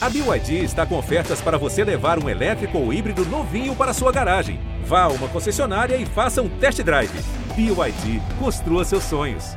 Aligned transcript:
A 0.00 0.08
BYD 0.08 0.62
está 0.62 0.86
com 0.86 0.96
ofertas 0.96 1.40
para 1.40 1.58
você 1.58 1.82
levar 1.82 2.22
um 2.22 2.28
elétrico 2.28 2.78
ou 2.78 2.92
híbrido 2.92 3.24
novinho 3.24 3.74
para 3.74 3.92
sua 3.92 4.12
garagem. 4.12 4.60
Vá 4.84 5.02
a 5.02 5.08
uma 5.08 5.26
concessionária 5.26 5.96
e 5.96 6.06
faça 6.06 6.40
um 6.40 6.48
test 6.48 6.80
drive. 6.82 7.10
BYD, 7.56 8.22
construa 8.38 8.84
seus 8.84 9.02
sonhos. 9.02 9.56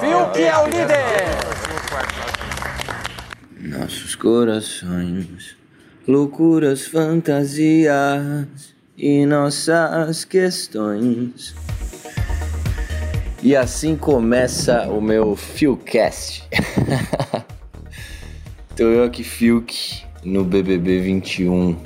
Fiuk 0.00 0.42
é 0.42 0.56
o 0.56 0.64
líder! 0.64 1.28
Nossos 3.60 4.14
corações, 4.14 5.56
loucuras, 6.06 6.86
fantasias 6.86 8.46
e 8.96 9.26
nossas 9.26 10.24
questões. 10.24 11.54
E 13.42 13.54
assim 13.54 13.94
começa 13.94 14.88
o 14.88 15.02
meu 15.02 15.36
Fiocast. 15.36 16.48
Tô 18.78 18.84
eu 18.84 19.02
aqui, 19.02 19.24
Fiuk, 19.24 20.04
no 20.22 20.44
BBB 20.44 21.00
21, 21.00 21.76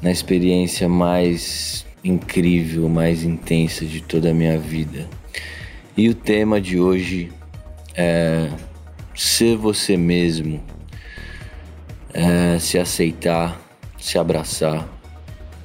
na 0.00 0.10
experiência 0.10 0.88
mais 0.88 1.84
incrível, 2.02 2.88
mais 2.88 3.22
intensa 3.22 3.84
de 3.84 4.00
toda 4.00 4.30
a 4.30 4.32
minha 4.32 4.58
vida. 4.58 5.06
E 5.94 6.08
o 6.08 6.14
tema 6.14 6.62
de 6.62 6.80
hoje 6.80 7.30
é 7.94 8.50
ser 9.14 9.58
você 9.58 9.98
mesmo, 9.98 10.62
é 12.14 12.58
se 12.58 12.78
aceitar, 12.78 13.60
se 14.00 14.18
abraçar. 14.18 14.88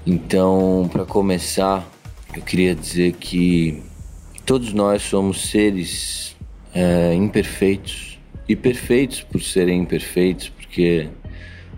Então, 0.06 0.90
para 0.92 1.06
começar, 1.06 1.90
eu 2.36 2.42
queria 2.42 2.76
dizer 2.76 3.14
que 3.14 3.82
Todos 4.46 4.74
nós 4.74 5.04
somos 5.04 5.50
seres 5.50 6.36
é, 6.74 7.14
imperfeitos 7.14 8.11
e 8.48 8.56
perfeitos 8.56 9.22
por 9.22 9.42
serem 9.42 9.82
imperfeitos, 9.82 10.50
porque 10.50 11.08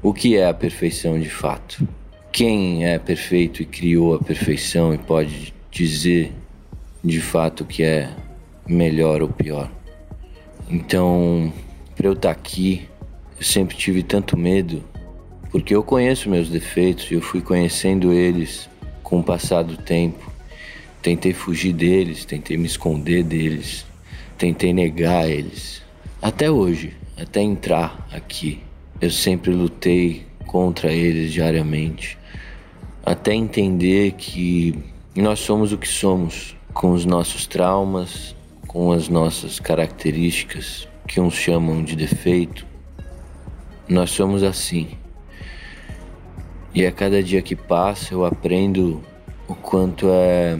o 0.01 0.13
que 0.13 0.37
é 0.37 0.47
a 0.47 0.53
perfeição 0.53 1.19
de 1.19 1.29
fato? 1.29 1.87
Quem 2.31 2.85
é 2.85 2.97
perfeito 2.97 3.61
e 3.61 3.65
criou 3.65 4.15
a 4.15 4.19
perfeição 4.19 4.93
e 4.93 4.97
pode 4.97 5.53
dizer 5.69 6.31
de 7.03 7.21
fato 7.21 7.63
que 7.63 7.83
é 7.83 8.09
melhor 8.67 9.21
ou 9.21 9.29
pior? 9.29 9.71
Então, 10.69 11.53
para 11.95 12.07
eu 12.07 12.13
estar 12.13 12.33
tá 12.33 12.39
aqui, 12.39 12.87
eu 13.37 13.43
sempre 13.43 13.75
tive 13.75 14.01
tanto 14.01 14.37
medo, 14.37 14.83
porque 15.51 15.75
eu 15.75 15.83
conheço 15.83 16.29
meus 16.29 16.49
defeitos 16.49 17.11
e 17.11 17.13
eu 17.13 17.21
fui 17.21 17.41
conhecendo 17.41 18.11
eles 18.11 18.67
com 19.03 19.19
o 19.19 19.23
passar 19.23 19.63
do 19.63 19.77
tempo. 19.77 20.31
Tentei 21.01 21.33
fugir 21.33 21.73
deles, 21.73 22.25
tentei 22.25 22.57
me 22.57 22.65
esconder 22.65 23.23
deles, 23.23 23.85
tentei 24.37 24.73
negar 24.73 25.29
eles. 25.29 25.83
Até 26.23 26.49
hoje, 26.49 26.93
até 27.17 27.41
entrar 27.41 28.07
aqui, 28.09 28.63
eu 29.01 29.09
sempre 29.09 29.51
lutei 29.51 30.25
contra 30.47 30.89
eles 30.89 31.33
diariamente, 31.33 32.17
até 33.05 33.33
entender 33.33 34.13
que 34.13 34.73
nós 35.13 35.39
somos 35.39 35.73
o 35.73 35.77
que 35.77 35.87
somos, 35.87 36.55
com 36.73 36.91
os 36.91 37.03
nossos 37.03 37.45
traumas, 37.45 38.33
com 38.65 38.93
as 38.93 39.09
nossas 39.09 39.59
características, 39.59 40.87
que 41.05 41.19
uns 41.19 41.33
chamam 41.33 41.83
de 41.83 41.93
defeito. 41.93 42.65
Nós 43.89 44.09
somos 44.09 44.43
assim. 44.43 44.91
E 46.73 46.85
a 46.85 46.91
cada 46.93 47.21
dia 47.21 47.41
que 47.41 47.53
passa 47.53 48.13
eu 48.13 48.23
aprendo 48.23 49.03
o 49.45 49.53
quanto 49.53 50.07
é 50.09 50.57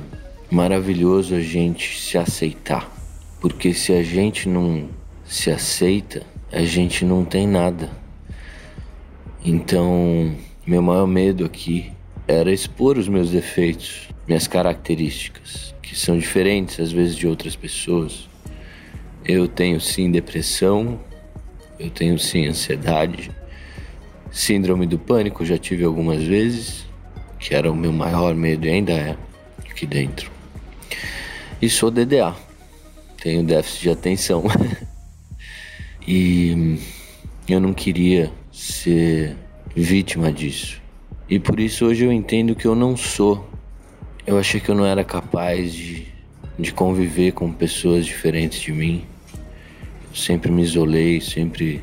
maravilhoso 0.52 1.34
a 1.34 1.42
gente 1.42 2.02
se 2.02 2.18
aceitar. 2.18 2.92
Porque 3.40 3.74
se 3.74 3.94
a 3.94 4.04
gente 4.04 4.50
não 4.50 4.90
se 5.26 5.50
aceita, 5.50 6.24
a 6.52 6.62
gente 6.62 7.06
não 7.06 7.26
tem 7.26 7.48
nada. 7.48 7.90
Então, 9.44 10.36
meu 10.66 10.82
maior 10.82 11.08
medo 11.08 11.46
aqui 11.46 11.92
era 12.28 12.52
expor 12.52 12.98
os 12.98 13.08
meus 13.08 13.32
defeitos, 13.32 14.10
minhas 14.28 14.48
características, 14.48 15.76
que 15.82 15.96
são 15.96 16.18
diferentes 16.18 16.80
às 16.80 16.92
vezes 16.92 17.16
de 17.16 17.28
outras 17.28 17.56
pessoas. 17.56 18.30
Eu 19.26 19.48
tenho 19.48 19.80
sim 19.82 20.12
depressão, 20.12 21.00
eu 21.80 21.90
tenho 21.90 22.18
sim 22.18 22.48
ansiedade, 22.48 23.32
síndrome 24.32 24.86
do 24.86 24.98
pânico 24.98 25.46
já 25.46 25.58
tive 25.58 25.84
algumas 25.84 26.24
vezes, 26.24 26.86
que 27.40 27.54
era 27.54 27.72
o 27.72 27.76
meu 27.76 27.92
maior 27.92 28.34
medo 28.34 28.66
e 28.66 28.70
ainda 28.70 28.94
é 28.94 29.18
aqui 29.70 29.86
dentro. 29.86 30.32
E 31.62 31.70
sou 31.70 31.92
DDA. 31.92 32.36
Tenho 33.22 33.44
déficit 33.44 33.84
de 33.84 33.90
atenção. 33.90 34.44
e 36.08 36.78
eu 37.48 37.60
não 37.60 37.74
queria 37.74 38.32
ser 38.52 39.36
vítima 39.76 40.32
disso. 40.32 40.82
E 41.30 41.40
por 41.40 41.60
isso 41.60 41.86
hoje 41.86 42.06
eu 42.06 42.12
entendo 42.12 42.56
que 42.56 42.66
eu 42.66 42.76
não 42.76 42.96
sou. 42.96 43.50
Eu 44.26 44.38
achei 44.38 44.60
que 44.60 44.70
eu 44.70 44.76
não 44.76 44.86
era 44.86 45.04
capaz 45.04 45.74
de, 45.74 46.08
de 46.60 46.74
conviver 46.74 47.32
com 47.32 47.52
pessoas 47.52 48.06
diferentes 48.06 48.62
de 48.62 48.72
mim. 48.72 49.04
Eu 50.10 50.16
sempre 50.16 50.52
me 50.52 50.62
isolei, 50.62 51.20
sempre 51.20 51.82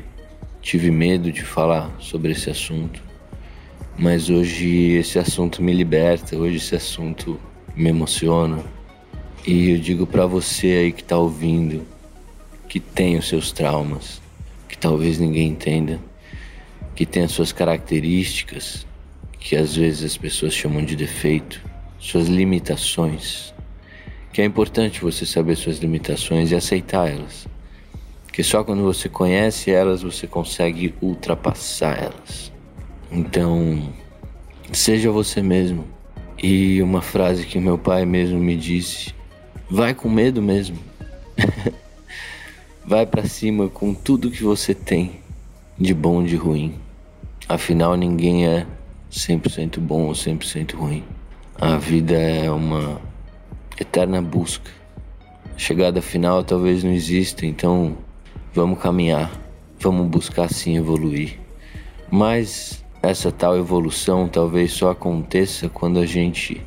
tive 0.61 0.91
medo 0.91 1.31
de 1.31 1.43
falar 1.43 1.91
sobre 1.99 2.31
esse 2.31 2.49
assunto. 2.49 3.01
Mas 3.97 4.29
hoje 4.29 4.93
esse 4.93 5.19
assunto 5.19 5.61
me 5.61 5.73
liberta, 5.73 6.37
hoje 6.37 6.57
esse 6.57 6.75
assunto 6.75 7.39
me 7.75 7.89
emociona. 7.89 8.63
E 9.45 9.71
eu 9.71 9.79
digo 9.79 10.05
para 10.05 10.25
você 10.25 10.67
aí 10.67 10.91
que 10.91 11.03
tá 11.03 11.17
ouvindo, 11.17 11.85
que 12.71 12.79
tem 12.79 13.17
os 13.17 13.27
seus 13.27 13.51
traumas, 13.51 14.21
que 14.69 14.77
talvez 14.77 15.19
ninguém 15.19 15.49
entenda, 15.49 15.99
que 16.95 17.05
tem 17.05 17.23
as 17.23 17.33
suas 17.33 17.51
características, 17.51 18.87
que 19.37 19.57
às 19.57 19.75
vezes 19.75 20.05
as 20.05 20.17
pessoas 20.17 20.53
chamam 20.53 20.81
de 20.85 20.95
defeito, 20.95 21.61
suas 21.99 22.29
limitações, 22.29 23.53
que 24.31 24.41
é 24.41 24.45
importante 24.45 25.01
você 25.01 25.25
saber 25.25 25.57
suas 25.57 25.79
limitações 25.79 26.51
e 26.51 26.55
aceitar 26.55 27.11
elas. 27.11 27.45
Que 28.31 28.41
só 28.41 28.63
quando 28.63 28.83
você 28.83 29.09
conhece 29.09 29.69
elas 29.69 30.01
você 30.01 30.25
consegue 30.25 30.95
ultrapassar 31.01 32.01
elas. 32.01 32.53
Então, 33.11 33.93
seja 34.71 35.11
você 35.11 35.41
mesmo. 35.41 35.85
E 36.41 36.81
uma 36.81 37.01
frase 37.01 37.45
que 37.45 37.59
meu 37.59 37.77
pai 37.77 38.05
mesmo 38.05 38.39
me 38.39 38.55
disse 38.55 39.13
Vai 39.69 39.93
com 39.93 40.09
medo 40.09 40.41
mesmo. 40.41 40.79
Vai 42.85 43.05
para 43.05 43.27
cima 43.27 43.69
com 43.69 43.93
tudo 43.93 44.31
que 44.31 44.43
você 44.43 44.73
tem 44.73 45.21
de 45.77 45.93
bom 45.93 46.23
e 46.23 46.27
de 46.27 46.35
ruim. 46.35 46.73
Afinal, 47.47 47.95
ninguém 47.95 48.47
é 48.47 48.65
100% 49.11 49.79
bom 49.79 50.07
ou 50.07 50.13
100% 50.13 50.75
ruim. 50.75 51.03
A 51.59 51.77
vida 51.77 52.15
é 52.15 52.49
uma 52.49 52.99
eterna 53.79 54.19
busca. 54.19 54.71
A 55.55 55.57
chegada 55.59 56.01
final 56.01 56.43
talvez 56.43 56.83
não 56.83 56.91
exista, 56.91 57.45
então 57.45 57.95
vamos 58.51 58.79
caminhar, 58.79 59.31
vamos 59.79 60.07
buscar 60.07 60.49
sim 60.49 60.75
evoluir. 60.75 61.39
Mas 62.09 62.83
essa 63.03 63.31
tal 63.31 63.57
evolução 63.57 64.27
talvez 64.27 64.73
só 64.73 64.89
aconteça 64.89 65.69
quando 65.69 65.99
a 65.99 66.05
gente 66.05 66.59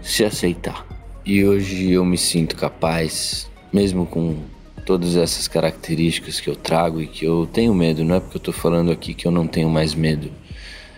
se 0.00 0.24
aceitar. 0.24 0.86
E 1.26 1.44
hoje 1.44 1.90
eu 1.90 2.06
me 2.06 2.16
sinto 2.16 2.56
capaz, 2.56 3.50
mesmo 3.70 4.06
com 4.06 4.38
todas 4.88 5.16
essas 5.16 5.46
características 5.46 6.40
que 6.40 6.48
eu 6.48 6.56
trago 6.56 7.02
e 7.02 7.06
que 7.06 7.26
eu 7.26 7.46
tenho 7.46 7.74
medo. 7.74 8.02
Não 8.02 8.14
é 8.14 8.20
porque 8.20 8.38
eu 8.38 8.40
tô 8.40 8.52
falando 8.52 8.90
aqui 8.90 9.12
que 9.12 9.26
eu 9.26 9.30
não 9.30 9.46
tenho 9.46 9.68
mais 9.68 9.94
medo, 9.94 10.30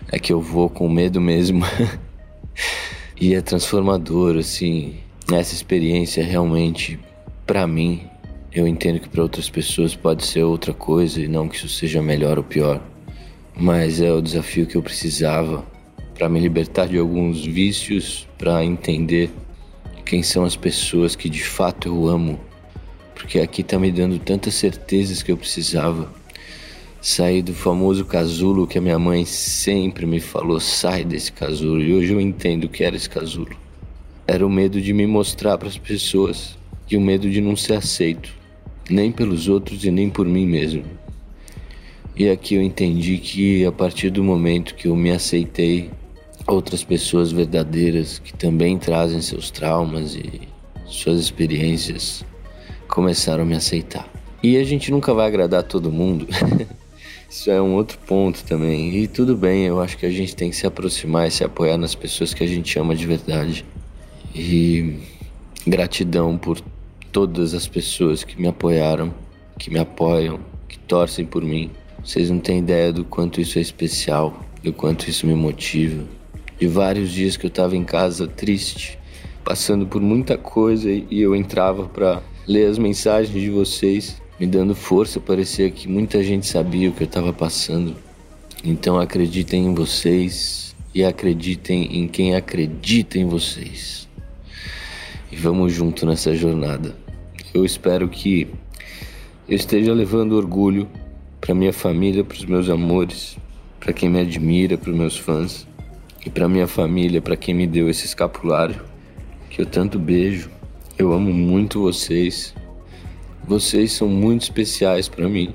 é 0.09 0.17
que 0.17 0.31
eu 0.31 0.39
vou 0.39 0.69
com 0.69 0.87
medo 0.87 1.19
mesmo. 1.19 1.65
e 3.19 3.35
é 3.35 3.41
transformador, 3.41 4.37
assim. 4.37 4.95
Essa 5.29 5.53
experiência 5.53 6.23
realmente, 6.23 6.97
para 7.45 7.67
mim, 7.67 8.03
eu 8.53 8.65
entendo 8.65 8.97
que 8.97 9.09
para 9.09 9.23
outras 9.23 9.49
pessoas 9.49 9.93
pode 9.93 10.25
ser 10.25 10.43
outra 10.43 10.73
coisa 10.73 11.19
e 11.19 11.27
não 11.27 11.49
que 11.49 11.57
isso 11.57 11.67
seja 11.67 12.01
melhor 12.01 12.37
ou 12.37 12.45
pior. 12.45 12.81
Mas 13.57 13.99
é 13.99 14.09
o 14.09 14.21
desafio 14.21 14.65
que 14.65 14.77
eu 14.77 14.81
precisava 14.81 15.65
para 16.13 16.29
me 16.29 16.39
libertar 16.39 16.87
de 16.87 16.97
alguns 16.97 17.45
vícios, 17.45 18.25
para 18.37 18.63
entender 18.63 19.29
quem 20.05 20.23
são 20.23 20.45
as 20.45 20.55
pessoas 20.55 21.13
que 21.13 21.27
de 21.27 21.43
fato 21.43 21.89
eu 21.89 22.07
amo, 22.07 22.39
porque 23.21 23.39
aqui 23.39 23.61
tá 23.61 23.77
me 23.77 23.91
dando 23.91 24.17
tantas 24.17 24.55
certezas 24.55 25.21
que 25.21 25.31
eu 25.31 25.37
precisava. 25.37 26.11
Sair 26.99 27.43
do 27.43 27.53
famoso 27.53 28.03
casulo 28.03 28.65
que 28.65 28.79
a 28.79 28.81
minha 28.81 28.97
mãe 28.97 29.25
sempre 29.25 30.07
me 30.07 30.19
falou: 30.19 30.59
sai 30.59 31.03
desse 31.03 31.31
casulo, 31.31 31.79
e 31.79 31.93
hoje 31.93 32.13
eu 32.13 32.19
entendo 32.19 32.67
que 32.67 32.83
era 32.83 32.95
esse 32.95 33.09
casulo. 33.09 33.55
Era 34.25 34.45
o 34.45 34.49
medo 34.49 34.81
de 34.81 34.91
me 34.91 35.05
mostrar 35.05 35.57
para 35.57 35.67
as 35.67 35.77
pessoas 35.77 36.57
e 36.89 36.97
o 36.97 37.01
medo 37.01 37.29
de 37.29 37.39
não 37.41 37.55
ser 37.55 37.73
aceito, 37.73 38.33
nem 38.89 39.11
pelos 39.11 39.47
outros 39.47 39.83
e 39.85 39.91
nem 39.91 40.09
por 40.09 40.25
mim 40.25 40.47
mesmo. 40.47 40.83
E 42.15 42.27
aqui 42.27 42.55
eu 42.55 42.61
entendi 42.61 43.19
que 43.19 43.65
a 43.65 43.71
partir 43.71 44.09
do 44.09 44.23
momento 44.23 44.73
que 44.73 44.87
eu 44.87 44.95
me 44.95 45.11
aceitei, 45.11 45.91
outras 46.47 46.83
pessoas 46.83 47.31
verdadeiras 47.31 48.17
que 48.17 48.33
também 48.33 48.77
trazem 48.79 49.21
seus 49.21 49.51
traumas 49.51 50.15
e 50.15 50.41
suas 50.85 51.19
experiências 51.19 52.25
começaram 52.91 53.43
a 53.43 53.45
me 53.45 53.55
aceitar. 53.55 54.05
E 54.43 54.57
a 54.57 54.63
gente 54.65 54.91
nunca 54.91 55.13
vai 55.13 55.25
agradar 55.25 55.63
todo 55.63 55.91
mundo. 55.91 56.27
Isso 57.29 57.49
é 57.49 57.61
um 57.61 57.73
outro 57.75 57.97
ponto 58.05 58.43
também. 58.43 58.93
E 58.97 59.07
tudo 59.07 59.37
bem, 59.37 59.65
eu 59.65 59.81
acho 59.81 59.97
que 59.97 60.05
a 60.05 60.09
gente 60.09 60.35
tem 60.35 60.49
que 60.49 60.55
se 60.57 60.67
aproximar 60.67 61.25
e 61.25 61.31
se 61.31 61.43
apoiar 61.43 61.77
nas 61.77 61.95
pessoas 61.95 62.33
que 62.33 62.43
a 62.43 62.47
gente 62.47 62.77
ama 62.77 62.93
de 62.93 63.07
verdade. 63.07 63.65
E 64.35 64.97
gratidão 65.65 66.37
por 66.37 66.59
todas 67.13 67.53
as 67.53 67.65
pessoas 67.65 68.25
que 68.25 68.39
me 68.39 68.49
apoiaram, 68.49 69.13
que 69.57 69.71
me 69.71 69.79
apoiam, 69.79 70.41
que 70.67 70.77
torcem 70.77 71.25
por 71.25 71.43
mim. 71.43 71.71
Vocês 72.03 72.29
não 72.29 72.39
têm 72.39 72.59
ideia 72.59 72.91
do 72.91 73.05
quanto 73.05 73.39
isso 73.39 73.57
é 73.57 73.61
especial, 73.61 74.37
do 74.61 74.73
quanto 74.73 75.07
isso 75.07 75.25
me 75.25 75.33
motiva. 75.33 76.03
De 76.59 76.67
vários 76.67 77.11
dias 77.11 77.37
que 77.37 77.45
eu 77.45 77.49
estava 77.49 77.77
em 77.77 77.85
casa 77.85 78.27
triste, 78.27 78.99
passando 79.45 79.87
por 79.87 80.01
muita 80.01 80.37
coisa 80.37 80.91
e 80.91 81.21
eu 81.21 81.33
entrava 81.33 81.87
para 81.87 82.21
ler 82.51 82.67
as 82.67 82.77
mensagens 82.77 83.33
de 83.33 83.49
vocês, 83.49 84.21
me 84.37 84.45
dando 84.45 84.75
força. 84.75 85.19
Parecia 85.19 85.69
que 85.71 85.87
muita 85.87 86.21
gente 86.21 86.45
sabia 86.45 86.89
o 86.89 86.93
que 86.93 87.03
eu 87.03 87.07
estava 87.07 87.31
passando. 87.31 87.95
Então 88.63 88.99
acreditem 88.99 89.67
em 89.67 89.73
vocês 89.73 90.75
e 90.93 91.03
acreditem 91.03 91.97
em 91.97 92.07
quem 92.07 92.35
acredita 92.35 93.17
em 93.17 93.25
vocês. 93.25 94.07
E 95.31 95.35
vamos 95.35 95.71
junto 95.71 96.05
nessa 96.05 96.35
jornada. 96.35 96.93
Eu 97.53 97.63
espero 97.63 98.09
que 98.09 98.49
eu 99.47 99.55
esteja 99.55 99.93
levando 99.93 100.33
orgulho 100.33 100.89
para 101.39 101.55
minha 101.55 101.73
família, 101.73 102.23
para 102.23 102.37
os 102.37 102.45
meus 102.45 102.69
amores, 102.69 103.37
para 103.79 103.93
quem 103.93 104.09
me 104.09 104.19
admira, 104.19 104.77
para 104.77 104.91
os 104.91 104.95
meus 104.95 105.17
fãs 105.17 105.65
e 106.25 106.29
para 106.29 106.49
minha 106.49 106.67
família, 106.67 107.21
para 107.21 107.37
quem 107.37 107.55
me 107.55 107.65
deu 107.65 107.89
esse 107.89 108.05
escapulário 108.05 108.81
que 109.49 109.61
eu 109.61 109.65
tanto 109.65 109.97
beijo. 109.97 110.49
Eu 111.01 111.13
amo 111.13 111.33
muito 111.33 111.81
vocês. 111.81 112.53
Vocês 113.47 113.91
são 113.91 114.07
muito 114.07 114.43
especiais 114.43 115.09
para 115.09 115.27
mim. 115.27 115.51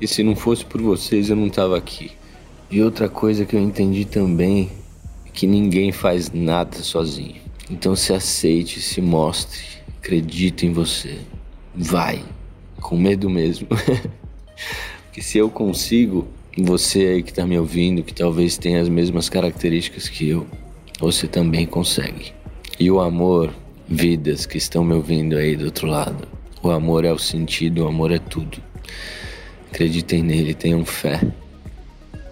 E 0.00 0.06
se 0.06 0.22
não 0.22 0.36
fosse 0.36 0.64
por 0.64 0.80
vocês, 0.80 1.28
eu 1.28 1.34
não 1.34 1.48
tava 1.48 1.76
aqui. 1.76 2.12
E 2.70 2.80
outra 2.80 3.08
coisa 3.08 3.44
que 3.44 3.56
eu 3.56 3.60
entendi 3.60 4.04
também 4.04 4.70
é 5.26 5.30
que 5.30 5.44
ninguém 5.44 5.90
faz 5.90 6.30
nada 6.30 6.76
sozinho. 6.76 7.34
Então 7.68 7.96
se 7.96 8.12
aceite, 8.12 8.80
se 8.80 9.00
mostre, 9.00 9.60
acredite 9.98 10.66
em 10.66 10.72
você. 10.72 11.18
Vai, 11.74 12.24
com 12.80 12.96
medo 12.96 13.28
mesmo. 13.28 13.66
Porque 15.06 15.20
se 15.20 15.36
eu 15.36 15.50
consigo, 15.50 16.28
você 16.56 17.06
aí 17.06 17.22
que 17.24 17.34
tá 17.34 17.44
me 17.44 17.58
ouvindo, 17.58 18.04
que 18.04 18.14
talvez 18.14 18.56
tenha 18.56 18.80
as 18.80 18.88
mesmas 18.88 19.28
características 19.28 20.08
que 20.08 20.28
eu, 20.28 20.46
você 21.00 21.26
também 21.26 21.66
consegue. 21.66 22.32
E 22.78 22.88
o 22.88 23.00
amor, 23.00 23.52
vidas 23.88 24.46
que 24.46 24.58
estão 24.58 24.84
me 24.84 24.94
ouvindo 24.94 25.36
aí 25.36 25.56
do 25.56 25.66
outro 25.66 25.86
lado. 25.86 26.26
O 26.62 26.70
amor 26.70 27.04
é 27.04 27.12
o 27.12 27.18
sentido, 27.18 27.84
o 27.84 27.88
amor 27.88 28.10
é 28.10 28.18
tudo. 28.18 28.58
Acreditem 29.70 30.22
nele, 30.22 30.54
tenham 30.54 30.84
fé. 30.84 31.20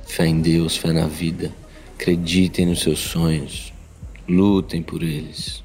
Fé 0.06 0.26
em 0.26 0.40
Deus, 0.40 0.76
fé 0.76 0.92
na 0.92 1.06
vida. 1.06 1.52
Acreditem 1.94 2.66
nos 2.66 2.80
seus 2.80 2.98
sonhos. 2.98 3.72
Lutem 4.28 4.82
por 4.82 5.02
eles. 5.02 5.62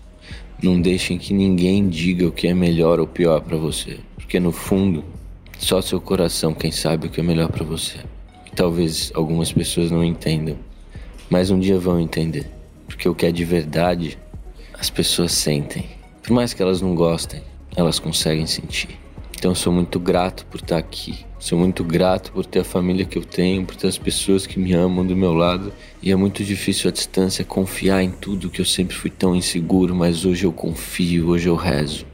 Não 0.61 0.79
deixem 0.79 1.17
que 1.17 1.33
ninguém 1.33 1.87
diga 1.87 2.27
o 2.27 2.31
que 2.31 2.47
é 2.47 2.53
melhor 2.53 2.99
ou 2.99 3.07
pior 3.07 3.39
para 3.41 3.55
você, 3.55 3.97
porque 4.15 4.41
no 4.41 4.51
fundo, 4.51 5.05
só 5.57 5.81
seu 5.81 6.01
coração 6.01 6.53
quem 6.53 6.69
sabe 6.69 7.07
o 7.07 7.09
que 7.09 7.21
é 7.21 7.23
melhor 7.23 7.49
para 7.49 7.63
você. 7.63 7.99
E 8.45 8.53
talvez 8.53 9.09
algumas 9.15 9.53
pessoas 9.53 9.89
não 9.89 10.03
entendam, 10.03 10.57
mas 11.29 11.49
um 11.49 11.57
dia 11.57 11.79
vão 11.79 11.97
entender, 11.97 12.45
porque 12.85 13.07
o 13.07 13.15
que 13.15 13.25
é 13.25 13.31
de 13.31 13.45
verdade 13.45 14.17
as 14.79 14.89
pessoas 14.89 15.33
sentem. 15.33 15.85
Por 16.23 16.31
mais 16.31 16.53
que 16.53 16.61
elas 16.61 16.81
não 16.81 16.95
gostem, 16.95 17.41
elas 17.75 17.99
conseguem 17.99 18.47
sentir. 18.47 18.97
Então 19.37 19.51
eu 19.51 19.55
sou 19.55 19.73
muito 19.73 19.99
grato 19.99 20.45
por 20.45 20.61
estar 20.61 20.77
aqui. 20.77 21.25
Sou 21.37 21.57
muito 21.57 21.83
grato 21.83 22.31
por 22.31 22.45
ter 22.45 22.59
a 22.59 22.63
família 22.63 23.05
que 23.05 23.17
eu 23.17 23.23
tenho, 23.23 23.65
por 23.65 23.75
ter 23.75 23.87
as 23.87 23.97
pessoas 23.97 24.45
que 24.45 24.59
me 24.59 24.73
amam 24.73 25.05
do 25.05 25.15
meu 25.15 25.33
lado. 25.33 25.73
E 26.01 26.11
é 26.11 26.15
muito 26.15 26.43
difícil 26.43 26.89
à 26.89 26.93
distância 26.93 27.43
confiar 27.43 28.03
em 28.03 28.09
tudo 28.09 28.49
que 28.49 28.61
eu 28.61 28.65
sempre 28.65 28.95
fui 28.95 29.09
tão 29.09 29.35
inseguro, 29.35 29.93
mas 29.93 30.25
hoje 30.25 30.45
eu 30.45 30.51
confio, 30.51 31.29
hoje 31.29 31.47
eu 31.47 31.55
rezo. 31.55 32.05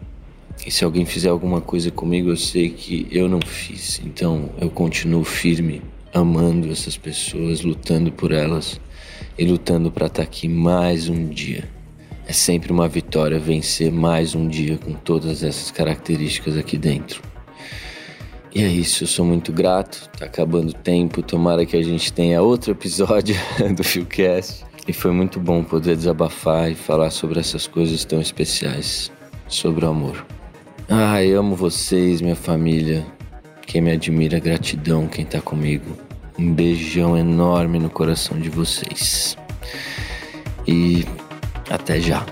E 0.65 0.71
se 0.71 0.83
alguém 0.83 1.05
fizer 1.05 1.29
alguma 1.29 1.61
coisa 1.61 1.91
comigo, 1.91 2.29
eu 2.29 2.37
sei 2.37 2.69
que 2.69 3.07
eu 3.11 3.29
não 3.29 3.41
fiz. 3.41 4.01
Então 4.03 4.49
eu 4.59 4.71
continuo 4.71 5.23
firme, 5.23 5.81
amando 6.13 6.71
essas 6.71 6.97
pessoas, 6.97 7.61
lutando 7.61 8.11
por 8.11 8.31
elas 8.31 8.79
e 9.37 9.45
lutando 9.45 9.91
para 9.91 10.07
estar 10.07 10.23
aqui 10.23 10.47
mais 10.47 11.09
um 11.09 11.27
dia. 11.27 11.74
É 12.27 12.33
sempre 12.33 12.71
uma 12.71 12.87
vitória 12.87 13.37
vencer 13.37 13.91
mais 13.91 14.33
um 14.33 14.47
dia 14.47 14.79
com 14.79 14.93
todas 14.93 15.43
essas 15.43 15.69
características 15.69 16.57
aqui 16.57 16.75
dentro. 16.75 17.21
E 18.53 18.63
é 18.63 18.67
isso, 18.67 19.03
eu 19.03 19.07
sou 19.07 19.23
muito 19.23 19.53
grato. 19.53 20.09
Tá 20.17 20.25
acabando 20.25 20.69
o 20.69 20.73
tempo. 20.73 21.21
Tomara 21.21 21.65
que 21.65 21.77
a 21.77 21.83
gente 21.83 22.11
tenha 22.11 22.41
outro 22.41 22.71
episódio 22.71 23.35
do 23.75 23.83
Philcast. 23.83 24.65
E 24.87 24.93
foi 24.93 25.11
muito 25.11 25.39
bom 25.39 25.63
poder 25.63 25.95
desabafar 25.95 26.71
e 26.71 26.75
falar 26.75 27.11
sobre 27.11 27.39
essas 27.39 27.67
coisas 27.67 28.03
tão 28.05 28.19
especiais. 28.19 29.11
Sobre 29.47 29.85
o 29.85 29.89
amor. 29.89 30.25
Ai, 30.89 31.31
amo 31.31 31.55
vocês, 31.55 32.21
minha 32.21 32.35
família. 32.35 33.05
Quem 33.67 33.81
me 33.81 33.91
admira, 33.91 34.39
gratidão, 34.39 35.07
quem 35.07 35.25
tá 35.25 35.41
comigo. 35.41 35.95
Um 36.39 36.53
beijão 36.53 37.15
enorme 37.15 37.77
no 37.77 37.89
coração 37.89 38.39
de 38.39 38.49
vocês. 38.49 39.37
E 40.67 41.05
até 41.69 41.99
já. 41.99 42.25